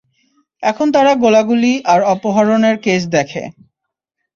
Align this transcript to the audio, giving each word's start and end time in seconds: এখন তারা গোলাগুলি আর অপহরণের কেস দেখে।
এখন 0.63 0.87
তারা 0.95 1.11
গোলাগুলি 1.15 1.73
আর 1.85 1.99
অপহরণের 2.13 2.75
কেস 2.85 3.01
দেখে। 3.15 3.43